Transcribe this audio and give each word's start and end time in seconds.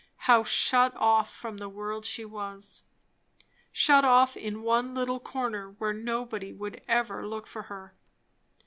How 0.25 0.43
shut 0.43 0.93
off 0.95 1.31
from 1.31 1.57
the 1.57 1.69
world 1.69 2.07
she 2.07 2.25
was! 2.25 2.81
shut 3.71 4.03
off 4.03 4.35
in 4.35 4.63
one 4.63 4.95
little 4.95 5.19
corner 5.19 5.75
where 5.77 5.93
nobody 5.93 6.51
would 6.51 6.81
ever 6.87 7.23
look 7.23 7.45
for 7.45 7.61
her. 7.69 7.93